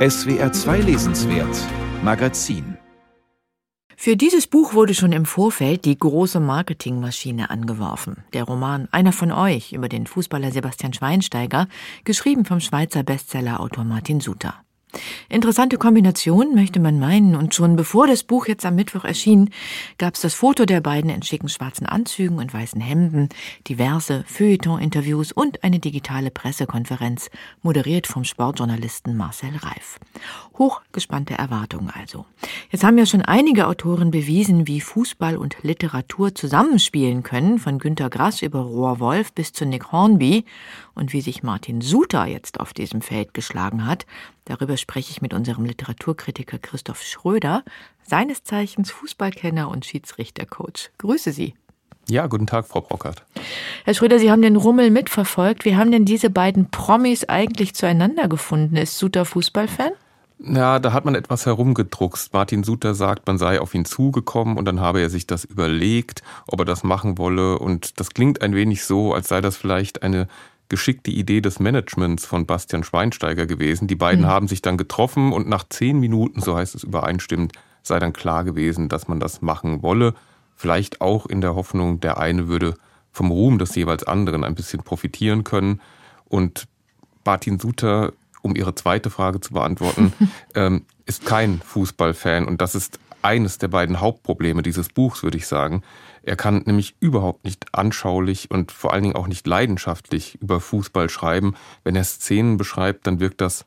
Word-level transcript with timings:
SWR 0.00 0.50
2 0.50 0.78
Lesenswert 0.78 1.54
Magazin 2.02 2.78
für 3.98 4.16
dieses 4.16 4.46
Buch 4.46 4.72
wurde 4.72 4.94
schon 4.94 5.12
im 5.12 5.26
Vorfeld 5.26 5.84
die 5.84 5.98
große 5.98 6.40
Marketingmaschine 6.40 7.50
angeworfen. 7.50 8.24
Der 8.32 8.44
Roman 8.44 8.88
Einer 8.92 9.12
von 9.12 9.30
euch 9.30 9.74
über 9.74 9.90
den 9.90 10.06
Fußballer 10.06 10.52
Sebastian 10.52 10.94
Schweinsteiger, 10.94 11.68
geschrieben 12.04 12.46
vom 12.46 12.60
Schweizer 12.60 13.02
Bestsellerautor 13.02 13.84
Martin 13.84 14.20
Suter. 14.20 14.54
Interessante 15.28 15.78
Kombination, 15.78 16.54
möchte 16.54 16.80
man 16.80 16.98
meinen, 16.98 17.36
und 17.36 17.54
schon 17.54 17.76
bevor 17.76 18.06
das 18.06 18.24
Buch 18.24 18.46
jetzt 18.48 18.66
am 18.66 18.74
Mittwoch 18.74 19.04
erschien, 19.04 19.50
gab 19.98 20.14
es 20.14 20.22
das 20.22 20.34
Foto 20.34 20.64
der 20.64 20.80
beiden 20.80 21.10
in 21.10 21.22
schicken 21.22 21.48
schwarzen 21.48 21.86
Anzügen 21.86 22.38
und 22.38 22.52
weißen 22.52 22.80
Hemden, 22.80 23.28
diverse 23.68 24.24
Feuilleton-Interviews 24.26 25.32
und 25.32 25.62
eine 25.62 25.78
digitale 25.78 26.30
Pressekonferenz, 26.30 27.30
moderiert 27.62 28.06
vom 28.06 28.24
Sportjournalisten 28.24 29.16
Marcel 29.16 29.56
Reif. 29.56 29.98
Hochgespannte 30.58 31.34
Erwartungen 31.34 31.90
also. 31.90 32.26
Jetzt 32.70 32.84
haben 32.84 32.98
ja 32.98 33.06
schon 33.06 33.22
einige 33.22 33.68
Autoren 33.68 34.10
bewiesen, 34.10 34.66
wie 34.66 34.80
Fußball 34.80 35.36
und 35.36 35.56
Literatur 35.62 36.34
zusammenspielen 36.34 37.22
können, 37.22 37.58
von 37.58 37.78
Günter 37.78 38.10
Grass 38.10 38.42
über 38.42 38.60
Rohr 38.60 39.00
Wolf 39.00 39.32
bis 39.32 39.52
zu 39.52 39.64
Nick 39.64 39.92
Hornby, 39.92 40.44
und 40.94 41.12
wie 41.12 41.20
sich 41.20 41.42
Martin 41.42 41.80
Suter 41.80 42.26
jetzt 42.26 42.60
auf 42.60 42.74
diesem 42.74 43.00
Feld 43.00 43.32
geschlagen 43.32 43.86
hat, 43.86 44.04
darüber 44.50 44.76
spreche 44.76 45.12
ich 45.12 45.22
mit 45.22 45.32
unserem 45.32 45.64
Literaturkritiker 45.64 46.58
Christoph 46.58 47.02
Schröder, 47.02 47.62
seines 48.02 48.42
Zeichens 48.42 48.90
Fußballkenner 48.90 49.68
und 49.68 49.86
Schiedsrichtercoach. 49.86 50.90
Grüße 50.98 51.32
Sie. 51.32 51.54
Ja, 52.08 52.26
guten 52.26 52.48
Tag, 52.48 52.66
Frau 52.66 52.80
Brockert. 52.80 53.24
Herr 53.84 53.94
Schröder, 53.94 54.18
Sie 54.18 54.30
haben 54.30 54.42
den 54.42 54.56
Rummel 54.56 54.90
mitverfolgt. 54.90 55.64
Wie 55.64 55.76
haben 55.76 55.92
denn 55.92 56.04
diese 56.04 56.30
beiden 56.30 56.68
Promis 56.70 57.24
eigentlich 57.24 57.74
zueinander 57.74 58.26
gefunden? 58.26 58.74
Ist 58.74 58.98
Suter 58.98 59.24
Fußballfan? 59.24 59.92
Ja, 60.42 60.80
da 60.80 60.92
hat 60.92 61.04
man 61.04 61.14
etwas 61.14 61.46
herumgedruckst. 61.46 62.32
Martin 62.32 62.64
Suter 62.64 62.94
sagt, 62.94 63.26
man 63.28 63.38
sei 63.38 63.60
auf 63.60 63.74
ihn 63.74 63.84
zugekommen 63.84 64.56
und 64.56 64.64
dann 64.64 64.80
habe 64.80 65.00
er 65.00 65.10
sich 65.10 65.26
das 65.26 65.44
überlegt, 65.44 66.22
ob 66.48 66.60
er 66.60 66.64
das 66.64 66.82
machen 66.82 67.18
wolle. 67.18 67.58
Und 67.58 68.00
das 68.00 68.10
klingt 68.10 68.42
ein 68.42 68.54
wenig 68.54 68.84
so, 68.84 69.12
als 69.14 69.28
sei 69.28 69.40
das 69.40 69.56
vielleicht 69.56 70.02
eine 70.02 70.26
geschickte 70.70 71.10
Idee 71.10 71.42
des 71.42 71.60
Managements 71.60 72.24
von 72.24 72.46
Bastian 72.46 72.84
Schweinsteiger 72.84 73.44
gewesen. 73.44 73.88
Die 73.88 73.96
beiden 73.96 74.24
mhm. 74.24 74.28
haben 74.28 74.48
sich 74.48 74.62
dann 74.62 74.78
getroffen 74.78 75.32
und 75.32 75.46
nach 75.46 75.68
zehn 75.68 76.00
Minuten, 76.00 76.40
so 76.40 76.56
heißt 76.56 76.74
es 76.74 76.84
übereinstimmend, 76.84 77.52
sei 77.82 77.98
dann 77.98 78.14
klar 78.14 78.44
gewesen, 78.44 78.88
dass 78.88 79.08
man 79.08 79.20
das 79.20 79.42
machen 79.42 79.82
wolle. 79.82 80.14
Vielleicht 80.56 81.00
auch 81.00 81.26
in 81.26 81.42
der 81.42 81.54
Hoffnung, 81.54 82.00
der 82.00 82.18
eine 82.18 82.48
würde 82.48 82.74
vom 83.12 83.30
Ruhm 83.30 83.58
des 83.58 83.74
jeweils 83.74 84.04
anderen 84.04 84.44
ein 84.44 84.54
bisschen 84.54 84.82
profitieren 84.82 85.44
können. 85.44 85.80
Und 86.26 86.66
Martin 87.24 87.58
Suter, 87.58 88.12
um 88.40 88.54
Ihre 88.54 88.74
zweite 88.74 89.10
Frage 89.10 89.40
zu 89.40 89.52
beantworten, 89.52 90.12
ähm, 90.54 90.84
ist 91.04 91.26
kein 91.26 91.60
Fußballfan 91.60 92.46
und 92.46 92.60
das 92.60 92.74
ist 92.74 93.00
eines 93.22 93.58
der 93.58 93.68
beiden 93.68 94.00
Hauptprobleme 94.00 94.62
dieses 94.62 94.88
Buchs, 94.88 95.22
würde 95.22 95.38
ich 95.38 95.46
sagen. 95.46 95.82
Er 96.22 96.36
kann 96.36 96.62
nämlich 96.66 96.96
überhaupt 97.00 97.44
nicht 97.44 97.66
anschaulich 97.72 98.50
und 98.50 98.72
vor 98.72 98.92
allen 98.92 99.02
Dingen 99.02 99.16
auch 99.16 99.26
nicht 99.26 99.46
leidenschaftlich 99.46 100.36
über 100.40 100.60
Fußball 100.60 101.08
schreiben. 101.08 101.54
Wenn 101.82 101.96
er 101.96 102.04
Szenen 102.04 102.56
beschreibt, 102.56 103.06
dann 103.06 103.20
wirkt 103.20 103.40
das 103.40 103.64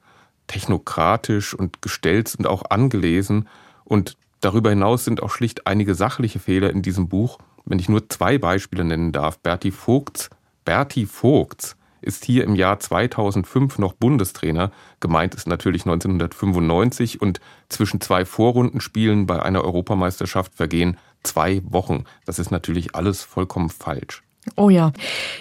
technokratisch 0.47 1.53
und 1.53 1.81
gestellt 1.81 2.33
und 2.37 2.47
auch 2.47 2.69
angelesen. 2.69 3.47
Und 3.85 4.17
darüber 4.41 4.69
hinaus 4.69 5.05
sind 5.05 5.23
auch 5.23 5.31
schlicht 5.31 5.67
einige 5.67 5.95
sachliche 5.95 6.39
Fehler 6.39 6.69
in 6.69 6.81
diesem 6.81 7.09
Buch. 7.09 7.39
Wenn 7.65 7.79
ich 7.79 7.89
nur 7.89 8.09
zwei 8.09 8.37
Beispiele 8.37 8.83
nennen 8.83 9.11
darf. 9.11 9.39
Berti 9.39 9.71
Vogts, 9.71 10.29
Berti 10.65 11.05
Vogts 11.05 11.75
ist 12.03 12.25
hier 12.25 12.43
im 12.43 12.55
Jahr 12.55 12.79
2005 12.79 13.79
noch 13.79 13.93
Bundestrainer. 13.93 14.71
Gemeint 14.99 15.35
ist 15.35 15.47
natürlich 15.47 15.85
1995 15.85 17.21
und 17.21 17.39
zwischen 17.69 18.01
zwei 18.01 18.25
Vorrundenspielen 18.25 19.25
bei 19.25 19.41
einer 19.41 19.63
Europameisterschaft 19.63 20.55
vergehen 20.55 20.97
zwei 21.23 21.61
Wochen. 21.65 22.03
Das 22.25 22.39
ist 22.39 22.51
natürlich 22.51 22.95
alles 22.95 23.23
vollkommen 23.23 23.69
falsch. 23.69 24.23
Oh 24.57 24.69
ja, 24.69 24.91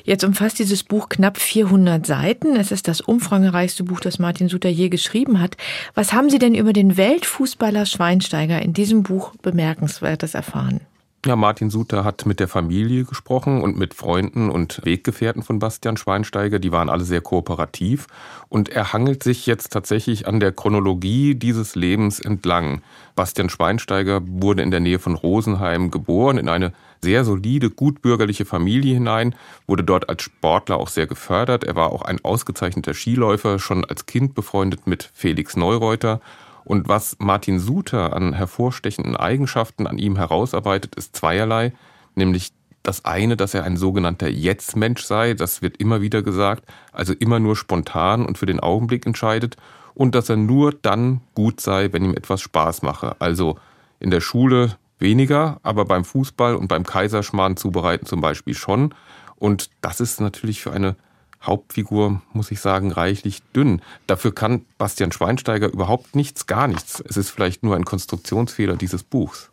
jetzt 0.05 0.23
umfasst 0.23 0.61
dieses 0.61 0.85
Buch 0.85 1.09
knapp 1.09 1.37
400 1.39 2.07
Seiten. 2.07 2.55
Es 2.55 2.71
ist 2.71 2.87
das 2.87 3.01
umfangreichste 3.01 3.83
Buch, 3.83 3.99
das 3.99 4.21
Martin 4.21 4.49
Suter 4.49 4.69
je 4.69 4.91
geschrieben 4.91 5.41
hat. 5.41 5.57
Was 5.95 6.13
haben 6.13 6.31
Sie 6.31 6.39
denn 6.39 6.55
über 6.55 6.73
den 6.73 6.97
Weltfußballer 6.97 7.85
Schweinsteiger 7.85 8.63
in 8.63 8.73
diesem 8.75 9.03
Buch 9.03 9.33
bemerkenswertes 9.43 10.35
erfahren? 10.35 10.81
Ja, 11.25 11.37
Martin 11.37 11.71
Suter 11.71 12.03
hat 12.03 12.27
mit 12.27 12.41
der 12.41 12.49
Familie 12.49 13.05
gesprochen 13.05 13.63
und 13.63 13.79
mit 13.79 13.95
Freunden 13.95 14.51
und 14.51 14.81
Weggefährten 14.85 15.45
von 15.45 15.61
Bastian 15.61 15.97
Schweinsteiger. 15.97 16.59
Die 16.59 16.73
waren 16.73 16.89
alle 16.89 17.05
sehr 17.05 17.21
kooperativ. 17.21 18.09
Und 18.49 18.71
er 18.71 18.93
hangelt 18.93 19.23
sich 19.23 19.47
jetzt 19.47 19.73
tatsächlich 19.73 20.27
an 20.27 20.41
der 20.41 20.51
Chronologie 20.51 21.37
dieses 21.37 21.77
Lebens 21.77 22.19
entlang. 22.19 22.83
Bastian 23.15 23.51
Schweinsteiger 23.51 24.21
wurde 24.27 24.65
in 24.65 24.73
der 24.73 24.81
Nähe 24.81 24.99
von 24.99 25.15
Rosenheim 25.15 25.93
geboren, 25.93 26.39
in 26.39 26.49
eine 26.49 26.73
sehr 27.01 27.25
solide, 27.25 27.71
gutbürgerliche 27.71 28.45
Familie 28.45 28.95
hinein, 28.95 29.37
wurde 29.69 29.85
dort 29.85 30.09
als 30.09 30.25
Sportler 30.25 30.79
auch 30.79 30.89
sehr 30.89 31.07
gefördert. 31.07 31.63
Er 31.63 31.77
war 31.77 31.93
auch 31.93 32.03
ein 32.03 32.19
ausgezeichneter 32.25 32.95
Skiläufer, 32.95 33.61
schon 33.61 33.85
als 33.85 34.07
Kind 34.07 34.35
befreundet 34.35 34.89
mit 34.89 35.09
Felix 35.15 35.57
Neureuter 35.57 36.21
und 36.65 36.89
was 36.89 37.17
Martin 37.19 37.59
Suter 37.59 38.15
an 38.15 38.33
hervorstechenden 38.33 39.17
Eigenschaften 39.17 39.87
an 39.87 39.99
ihm 39.99 40.17
herausarbeitet, 40.17 40.95
ist 40.95 41.17
zweierlei, 41.17 41.73
nämlich 42.15 42.53
das 42.83 43.05
eine, 43.05 43.37
dass 43.37 43.55
er 43.55 43.65
ein 43.65 43.77
sogenannter 43.77 44.29
Jetzt-Mensch 44.29 45.03
sei, 45.03 45.35
das 45.35 45.63
wird 45.63 45.77
immer 45.77 46.01
wieder 46.01 46.23
gesagt, 46.23 46.65
also 46.93 47.13
immer 47.13 47.39
nur 47.39 47.57
spontan 47.57 48.27
und 48.27 48.39
für 48.39 48.47
den 48.47 48.61
Augenblick 48.61 49.07
entscheidet, 49.07 49.57
und 49.95 50.15
dass 50.15 50.29
er 50.29 50.37
nur 50.37 50.73
dann 50.73 51.21
gut 51.35 51.61
sei, 51.61 51.93
wenn 51.93 52.05
ihm 52.05 52.15
etwas 52.15 52.41
Spaß 52.41 52.83
mache. 52.83 53.17
Also 53.19 53.59
in 54.01 54.11
der 54.11 54.21
Schule 54.21 54.77
weniger, 54.99 55.61
aber 55.63 55.85
beim 55.85 56.05
Fußball 56.05 56.57
und 56.57 56.69
beim 56.69 56.85
Kaiserschmarrn 56.85 57.57
zubereiten 57.57 58.07
zum 58.07 58.21
Beispiel 58.21 58.55
schon. 58.55 58.95
Und 59.37 59.71
das 59.81 60.01
ist 60.01 60.21
natürlich 60.21 60.63
für 60.63 60.73
eine 60.73 60.97
Hauptfigur, 61.43 62.23
muss 62.33 62.51
ich 62.51 62.61
sagen, 62.61 62.93
reichlich 62.93 63.43
dünn. 63.55 63.83
Dafür 64.07 64.35
kann 64.35 64.65
Bastian 64.79 65.13
Schweinsteiger 65.13 65.73
überhaupt 65.73 66.15
nichts, 66.15 66.47
gar 66.47 66.69
nichts. 66.69 67.03
Es 67.09 67.17
ist 67.17 67.31
vielleicht 67.31 67.63
nur 67.63 67.77
ein 67.77 67.85
Konstruktionsfehler 67.85 68.77
dieses 68.77 69.03
Buchs. 69.03 69.51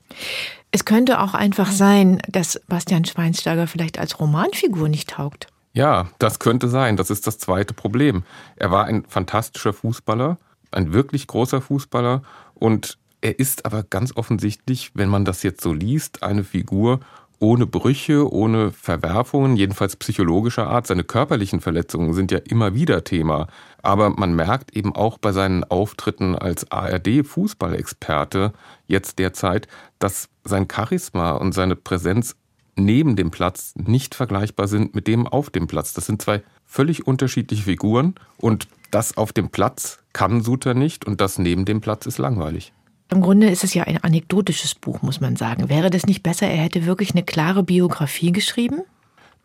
Es 0.71 0.85
könnte 0.85 1.19
auch 1.19 1.33
einfach 1.33 1.71
sein, 1.71 2.21
dass 2.27 2.61
Bastian 2.67 3.05
Schweinsteiger 3.05 3.65
vielleicht 3.65 3.97
als 3.97 4.19
Romanfigur 4.19 4.87
nicht 4.87 5.09
taugt. 5.09 5.47
Ja, 5.73 6.09
das 6.19 6.39
könnte 6.39 6.67
sein. 6.67 6.97
Das 6.97 7.09
ist 7.09 7.25
das 7.25 7.37
zweite 7.37 7.73
Problem. 7.73 8.23
Er 8.55 8.71
war 8.71 8.85
ein 8.85 9.03
fantastischer 9.07 9.73
Fußballer, 9.73 10.37
ein 10.71 10.93
wirklich 10.93 11.27
großer 11.27 11.61
Fußballer 11.61 12.21
und 12.55 12.97
er 13.21 13.37
ist 13.37 13.65
aber 13.65 13.83
ganz 13.83 14.15
offensichtlich, 14.15 14.91
wenn 14.93 15.09
man 15.09 15.25
das 15.25 15.43
jetzt 15.43 15.61
so 15.61 15.73
liest, 15.73 16.23
eine 16.23 16.43
Figur, 16.43 17.01
ohne 17.39 17.65
Brüche, 17.65 18.31
ohne 18.31 18.71
Verwerfungen, 18.71 19.55
jedenfalls 19.55 19.95
psychologischer 19.95 20.67
Art. 20.67 20.87
Seine 20.87 21.03
körperlichen 21.03 21.61
Verletzungen 21.61 22.13
sind 22.13 22.31
ja 22.31 22.39
immer 22.39 22.75
wieder 22.75 23.03
Thema. 23.03 23.47
Aber 23.81 24.09
man 24.09 24.33
merkt 24.33 24.75
eben 24.75 24.93
auch 24.93 25.17
bei 25.17 25.31
seinen 25.31 25.63
Auftritten 25.63 26.35
als 26.35 26.69
ARD-Fußballexperte 26.69 28.53
jetzt 28.87 29.19
derzeit, 29.19 29.67
dass 29.99 30.29
sein 30.43 30.67
Charisma 30.69 31.31
und 31.31 31.53
seine 31.53 31.75
Präsenz 31.75 32.35
neben 32.75 33.15
dem 33.15 33.31
Platz 33.31 33.73
nicht 33.75 34.15
vergleichbar 34.15 34.67
sind 34.67 34.95
mit 34.95 35.07
dem 35.07 35.27
auf 35.27 35.49
dem 35.49 35.67
Platz. 35.67 35.93
Das 35.93 36.05
sind 36.05 36.21
zwei 36.21 36.43
völlig 36.65 37.07
unterschiedliche 37.07 37.63
Figuren 37.63 38.15
und 38.37 38.67
das 38.91 39.17
auf 39.17 39.33
dem 39.33 39.49
Platz 39.49 39.99
kann 40.13 40.41
Suter 40.41 40.73
nicht 40.73 41.05
und 41.05 41.21
das 41.21 41.37
neben 41.37 41.65
dem 41.65 41.81
Platz 41.81 42.05
ist 42.05 42.17
langweilig. 42.17 42.73
Im 43.11 43.21
Grunde 43.21 43.49
ist 43.49 43.63
es 43.63 43.73
ja 43.73 43.83
ein 43.83 44.03
anekdotisches 44.03 44.75
Buch, 44.75 45.01
muss 45.01 45.19
man 45.19 45.35
sagen. 45.35 45.67
Wäre 45.67 45.89
das 45.89 46.05
nicht 46.05 46.21
besser, 46.21 46.47
er 46.47 46.63
hätte 46.63 46.85
wirklich 46.85 47.11
eine 47.11 47.23
klare 47.23 47.63
Biografie 47.63 48.31
geschrieben? 48.31 48.81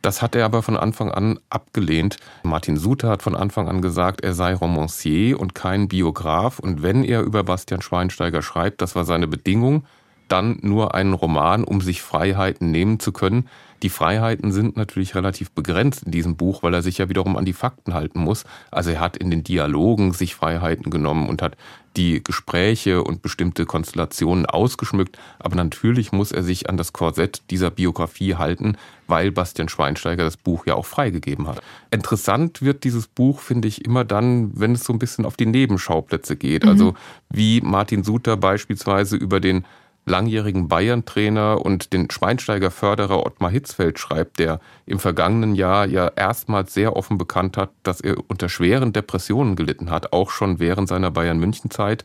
Das 0.02 0.20
hat 0.20 0.34
er 0.34 0.44
aber 0.44 0.62
von 0.62 0.76
Anfang 0.76 1.10
an 1.10 1.38
abgelehnt. 1.48 2.18
Martin 2.42 2.76
Suter 2.76 3.08
hat 3.08 3.22
von 3.22 3.34
Anfang 3.34 3.68
an 3.68 3.80
gesagt, 3.80 4.20
er 4.20 4.34
sei 4.34 4.52
Romancier 4.52 5.40
und 5.40 5.54
kein 5.54 5.88
Biograf. 5.88 6.58
Und 6.58 6.82
wenn 6.82 7.04
er 7.04 7.22
über 7.22 7.42
Bastian 7.42 7.80
Schweinsteiger 7.80 8.42
schreibt, 8.42 8.82
das 8.82 8.94
war 8.94 9.06
seine 9.06 9.26
Bedingung, 9.26 9.86
dann 10.28 10.58
nur 10.60 10.94
einen 10.94 11.14
Roman, 11.14 11.64
um 11.64 11.80
sich 11.80 12.02
Freiheiten 12.02 12.70
nehmen 12.70 13.00
zu 13.00 13.12
können. 13.12 13.48
Die 13.84 13.90
Freiheiten 13.90 14.50
sind 14.50 14.78
natürlich 14.78 15.14
relativ 15.14 15.50
begrenzt 15.50 16.04
in 16.04 16.10
diesem 16.10 16.36
Buch, 16.36 16.62
weil 16.62 16.72
er 16.72 16.80
sich 16.80 16.96
ja 16.96 17.10
wiederum 17.10 17.36
an 17.36 17.44
die 17.44 17.52
Fakten 17.52 17.92
halten 17.92 18.18
muss. 18.18 18.44
Also 18.70 18.88
er 18.88 19.00
hat 19.00 19.18
in 19.18 19.30
den 19.30 19.44
Dialogen 19.44 20.14
sich 20.14 20.34
Freiheiten 20.34 20.90
genommen 20.90 21.28
und 21.28 21.42
hat 21.42 21.58
die 21.94 22.24
Gespräche 22.24 23.04
und 23.04 23.20
bestimmte 23.20 23.66
Konstellationen 23.66 24.46
ausgeschmückt. 24.46 25.18
Aber 25.38 25.56
natürlich 25.56 26.12
muss 26.12 26.32
er 26.32 26.42
sich 26.42 26.70
an 26.70 26.78
das 26.78 26.94
Korsett 26.94 27.42
dieser 27.50 27.70
Biografie 27.70 28.36
halten, 28.36 28.78
weil 29.06 29.30
Bastian 29.30 29.68
Schweinsteiger 29.68 30.24
das 30.24 30.38
Buch 30.38 30.64
ja 30.64 30.76
auch 30.76 30.86
freigegeben 30.86 31.46
hat. 31.46 31.60
Interessant 31.90 32.62
wird 32.62 32.84
dieses 32.84 33.06
Buch, 33.06 33.40
finde 33.40 33.68
ich, 33.68 33.84
immer 33.84 34.06
dann, 34.06 34.58
wenn 34.58 34.72
es 34.72 34.84
so 34.84 34.94
ein 34.94 34.98
bisschen 34.98 35.26
auf 35.26 35.36
die 35.36 35.44
Nebenschauplätze 35.44 36.36
geht. 36.36 36.64
Mhm. 36.64 36.70
Also 36.70 36.94
wie 37.28 37.60
Martin 37.60 38.02
Suter 38.02 38.38
beispielsweise 38.38 39.16
über 39.16 39.40
den 39.40 39.66
langjährigen 40.06 40.68
Bayern-Trainer 40.68 41.64
und 41.64 41.92
den 41.92 42.10
Schweinsteiger-Förderer 42.10 43.24
Ottmar 43.24 43.50
Hitzfeld 43.50 43.98
schreibt, 43.98 44.38
der 44.38 44.60
im 44.86 44.98
vergangenen 44.98 45.54
Jahr 45.54 45.86
ja 45.86 46.08
erstmals 46.08 46.74
sehr 46.74 46.94
offen 46.94 47.16
bekannt 47.16 47.56
hat, 47.56 47.70
dass 47.82 48.00
er 48.00 48.16
unter 48.28 48.48
schweren 48.48 48.92
Depressionen 48.92 49.56
gelitten 49.56 49.90
hat, 49.90 50.12
auch 50.12 50.30
schon 50.30 50.58
während 50.58 50.88
seiner 50.88 51.10
Bayern-München-Zeit. 51.10 52.04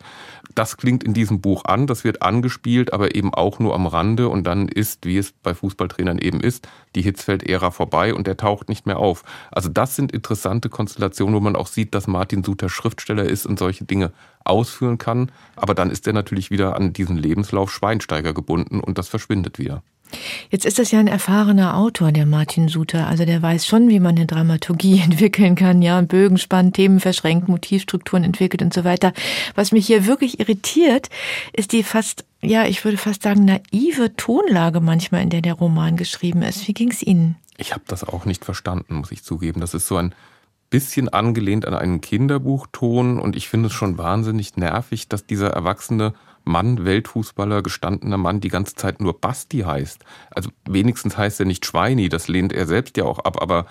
Das 0.56 0.78
klingt 0.78 1.04
in 1.04 1.14
diesem 1.14 1.42
Buch 1.42 1.66
an, 1.66 1.88
das 1.88 2.04
wird 2.04 2.22
angespielt, 2.22 2.94
aber 2.94 3.16
eben 3.16 3.34
auch 3.34 3.60
nur 3.60 3.76
am 3.76 3.86
Rande 3.86 4.30
und 4.30 4.46
dann 4.46 4.68
ist, 4.68 5.06
wie 5.06 5.18
es 5.18 5.32
bei 5.32 5.54
Fußballtrainern 5.54 6.20
eben 6.20 6.40
ist, 6.40 6.68
die 6.96 7.02
Hitzfeld-Ära 7.02 7.72
vorbei 7.72 8.14
und 8.14 8.28
er 8.28 8.38
taucht 8.38 8.70
nicht 8.70 8.86
mehr 8.86 8.98
auf. 8.98 9.24
Also 9.52 9.70
das 9.70 9.96
sind 9.96 10.12
interessante 10.12 10.70
Konstellationen, 10.70 11.36
wo 11.36 11.40
man 11.40 11.56
auch 11.56 11.68
sieht, 11.68 11.94
dass 11.94 12.08
Martin 12.08 12.44
Suter 12.44 12.70
Schriftsteller 12.70 13.26
ist 13.26 13.46
und 13.46 13.60
solche 13.60 13.84
Dinge 13.84 14.12
ausführen 14.50 14.98
kann. 14.98 15.32
Aber 15.56 15.74
dann 15.74 15.90
ist 15.90 16.08
er 16.08 16.14
natürlich 16.14 16.52
wieder 16.52 16.76
an 16.76 16.94
diesen 16.94 17.18
Lebenslauf 17.18 17.72
Schweinsteiger 17.72 18.34
gebunden 18.34 18.80
und 18.80 18.98
das 18.98 19.08
verschwindet 19.08 19.60
wieder. 19.60 19.84
Jetzt 20.50 20.66
ist 20.66 20.80
das 20.80 20.92
ja 20.92 21.00
ein 21.00 21.08
erfahrener 21.08 21.78
Autor, 21.78 22.12
der 22.12 22.26
Martin 22.26 22.68
Suter. 22.68 23.08
Also 23.08 23.26
der 23.26 23.42
weiß 23.42 23.68
schon, 23.68 23.90
wie 23.90 24.00
man 24.00 24.16
eine 24.16 24.26
Dramaturgie 24.26 25.00
entwickeln 25.04 25.56
kann, 25.56 25.82
ja, 25.82 26.02
Bögen 26.02 26.38
spannt, 26.38 26.76
Themen 26.76 27.00
verschränkt, 27.00 27.48
Motivstrukturen 27.48 28.24
entwickelt 28.24 28.62
und 28.62 28.74
so 28.74 28.84
weiter. 28.84 29.14
Was 29.56 29.72
mich 29.72 29.86
hier 29.86 30.06
wirklich 30.06 30.40
irritiert, 30.40 31.10
ist 31.54 31.72
die 31.72 31.84
fast, 31.84 32.26
ja, 32.42 32.66
ich 32.66 32.84
würde 32.84 32.98
fast 32.98 33.24
sagen, 33.24 33.46
naive 33.46 34.16
Tonlage 34.16 34.82
manchmal, 34.82 35.22
in 35.22 35.30
der 35.30 35.42
der 35.42 35.54
Roman 35.54 35.98
geschrieben 35.98 36.42
ist. 36.42 36.68
Wie 36.68 36.74
ging 36.74 36.92
es 36.92 37.04
Ihnen? 37.04 37.36
Ich 37.58 37.74
habe 37.74 37.84
das 37.88 38.04
auch 38.04 38.26
nicht 38.26 38.46
verstanden, 38.46 38.96
muss 38.96 39.12
ich 39.12 39.24
zugeben. 39.24 39.60
Das 39.60 39.74
ist 39.74 39.88
so 39.88 39.98
ein 39.98 40.16
bisschen 40.70 41.10
angelehnt 41.10 41.66
an 41.66 41.74
einen 41.74 42.02
Kinderbuchton 42.02 43.20
und 43.20 43.36
ich 43.36 43.50
finde 43.50 43.68
es 43.68 43.74
schon 43.74 43.98
wahnsinnig 43.98 44.56
nervig, 44.58 45.10
dass 45.10 45.26
dieser 45.26 45.50
erwachsene 45.50 46.14
Mann, 46.44 46.86
Weltfußballer, 46.86 47.62
gestandener 47.62 48.18
Mann, 48.18 48.40
die 48.40 48.50
ganze 48.50 48.76
Zeit 48.76 49.02
nur 49.02 49.20
Basti 49.20 49.60
heißt. 49.60 50.04
Also 50.32 50.50
wenigstens 50.66 51.18
heißt 51.18 51.40
er 51.40 51.46
nicht 51.46 51.66
Schweini, 51.66 52.10
das 52.10 52.28
lehnt 52.28 52.54
er 52.54 52.66
selbst 52.66 52.98
ja 52.98 53.06
auch 53.06 53.20
ab, 53.20 53.42
aber 53.42 53.66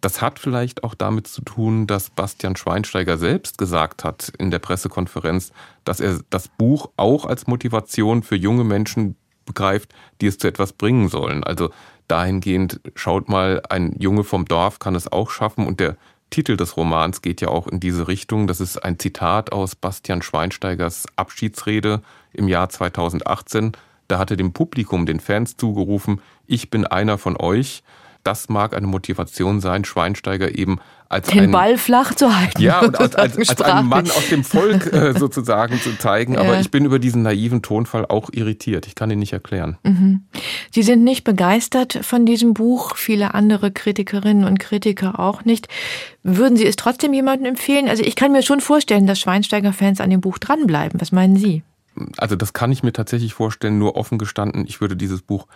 das 0.00 0.20
hat 0.20 0.38
vielleicht 0.38 0.84
auch 0.84 0.94
damit 0.94 1.26
zu 1.26 1.42
tun, 1.42 1.86
dass 1.86 2.10
Bastian 2.10 2.54
Schweinsteiger 2.54 3.16
selbst 3.16 3.58
gesagt 3.58 4.04
hat 4.04 4.32
in 4.38 4.50
der 4.50 4.58
Pressekonferenz, 4.58 5.52
dass 5.84 6.00
er 6.00 6.20
das 6.30 6.48
Buch 6.48 6.90
auch 6.96 7.24
als 7.24 7.46
Motivation 7.46 8.22
für 8.22 8.36
junge 8.36 8.64
Menschen 8.64 9.16
begreift, 9.46 9.94
die 10.20 10.26
es 10.26 10.38
zu 10.38 10.48
etwas 10.48 10.72
bringen 10.74 11.08
sollen. 11.08 11.44
Also 11.44 11.70
dahingehend, 12.08 12.80
schaut 12.94 13.28
mal, 13.28 13.62
ein 13.68 13.96
Junge 13.98 14.22
vom 14.22 14.44
Dorf 14.44 14.78
kann 14.78 14.94
es 14.94 15.10
auch 15.10 15.30
schaffen 15.30 15.66
und 15.66 15.80
der 15.80 15.96
Titel 16.30 16.56
des 16.56 16.76
Romans 16.76 17.22
geht 17.22 17.40
ja 17.40 17.48
auch 17.48 17.66
in 17.66 17.80
diese 17.80 18.08
Richtung. 18.08 18.46
Das 18.46 18.60
ist 18.60 18.78
ein 18.78 18.98
Zitat 18.98 19.52
aus 19.52 19.74
Bastian 19.74 20.22
Schweinsteigers 20.22 21.06
Abschiedsrede 21.16 22.02
im 22.32 22.48
Jahr 22.48 22.68
2018. 22.68 23.72
Da 24.08 24.18
hatte 24.18 24.36
dem 24.36 24.52
Publikum, 24.52 25.06
den 25.06 25.20
Fans 25.20 25.56
zugerufen, 25.56 26.20
ich 26.46 26.70
bin 26.70 26.86
einer 26.86 27.18
von 27.18 27.36
euch. 27.36 27.82
Das 28.26 28.48
mag 28.48 28.74
eine 28.74 28.88
Motivation 28.88 29.60
sein, 29.60 29.84
Schweinsteiger 29.84 30.58
eben 30.58 30.80
als 31.08 31.28
den 31.28 31.44
einen, 31.44 31.52
Ball 31.52 31.78
flach 31.78 32.12
zu 32.12 32.36
halten. 32.36 32.60
Ja, 32.60 32.80
und 32.80 32.98
als, 33.00 33.14
als, 33.14 33.36
als 33.48 33.62
einen 33.62 33.88
Mann 33.88 34.10
aus 34.10 34.28
dem 34.28 34.42
Volk 34.42 34.92
äh, 34.92 35.12
sozusagen 35.16 35.80
zu 35.80 35.96
zeigen. 35.96 36.34
Ja. 36.34 36.40
Aber 36.40 36.58
ich 36.58 36.72
bin 36.72 36.84
über 36.84 36.98
diesen 36.98 37.22
naiven 37.22 37.62
Tonfall 37.62 38.04
auch 38.06 38.30
irritiert. 38.32 38.88
Ich 38.88 38.96
kann 38.96 39.12
ihn 39.12 39.20
nicht 39.20 39.32
erklären. 39.32 39.78
Mhm. 39.84 40.22
Sie 40.72 40.82
sind 40.82 41.04
nicht 41.04 41.22
begeistert 41.22 42.00
von 42.02 42.26
diesem 42.26 42.52
Buch, 42.52 42.96
viele 42.96 43.34
andere 43.34 43.70
Kritikerinnen 43.70 44.44
und 44.44 44.58
Kritiker 44.58 45.20
auch 45.20 45.44
nicht. 45.44 45.68
Würden 46.24 46.56
Sie 46.56 46.66
es 46.66 46.74
trotzdem 46.74 47.14
jemandem 47.14 47.46
empfehlen? 47.46 47.88
Also 47.88 48.02
ich 48.02 48.16
kann 48.16 48.32
mir 48.32 48.42
schon 48.42 48.60
vorstellen, 48.60 49.06
dass 49.06 49.20
Schweinsteiger-Fans 49.20 50.00
an 50.00 50.10
dem 50.10 50.20
Buch 50.20 50.38
dranbleiben. 50.38 51.00
Was 51.00 51.12
meinen 51.12 51.36
Sie? 51.36 51.62
Also 52.16 52.34
das 52.34 52.52
kann 52.52 52.72
ich 52.72 52.82
mir 52.82 52.92
tatsächlich 52.92 53.34
vorstellen, 53.34 53.78
nur 53.78 53.96
offen 53.96 54.18
gestanden. 54.18 54.64
Ich 54.66 54.80
würde 54.80 54.96
dieses 54.96 55.22
Buch 55.22 55.46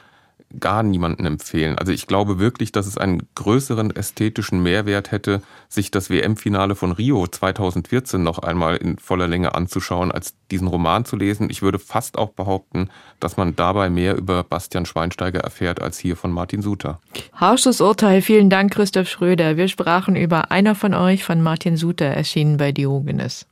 gar 0.58 0.82
niemanden 0.82 1.26
empfehlen. 1.26 1.78
Also 1.78 1.92
ich 1.92 2.06
glaube 2.06 2.38
wirklich, 2.38 2.72
dass 2.72 2.86
es 2.86 2.98
einen 2.98 3.22
größeren 3.34 3.94
ästhetischen 3.94 4.62
Mehrwert 4.62 5.12
hätte, 5.12 5.42
sich 5.68 5.90
das 5.90 6.10
WM-Finale 6.10 6.74
von 6.74 6.92
Rio 6.92 7.26
2014 7.26 8.22
noch 8.22 8.38
einmal 8.40 8.76
in 8.76 8.98
voller 8.98 9.28
Länge 9.28 9.54
anzuschauen, 9.54 10.10
als 10.10 10.34
diesen 10.50 10.66
Roman 10.66 11.04
zu 11.04 11.16
lesen. 11.16 11.50
Ich 11.50 11.62
würde 11.62 11.78
fast 11.78 12.18
auch 12.18 12.30
behaupten, 12.30 12.90
dass 13.20 13.36
man 13.36 13.54
dabei 13.54 13.90
mehr 13.90 14.16
über 14.16 14.42
Bastian 14.42 14.86
Schweinsteiger 14.86 15.40
erfährt 15.40 15.80
als 15.80 15.98
hier 15.98 16.16
von 16.16 16.32
Martin 16.32 16.62
Suter. 16.62 17.00
Harsches 17.32 17.80
Urteil. 17.80 18.22
Vielen 18.22 18.50
Dank, 18.50 18.72
Christoph 18.72 19.08
Schröder. 19.08 19.56
Wir 19.56 19.68
sprachen 19.68 20.16
über 20.16 20.50
Einer 20.50 20.74
von 20.74 20.94
euch 20.94 21.24
von 21.24 21.42
Martin 21.42 21.76
Suter, 21.76 22.06
erschienen 22.06 22.56
bei 22.56 22.72
Diogenes. 22.72 23.46